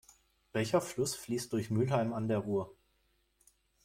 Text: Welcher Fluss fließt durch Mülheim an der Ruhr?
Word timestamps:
Welcher 0.53 0.81
Fluss 0.81 1.13
fließt 1.13 1.53
durch 1.53 1.69
Mülheim 1.69 2.11
an 2.13 2.27
der 2.27 2.39
Ruhr? 2.39 2.73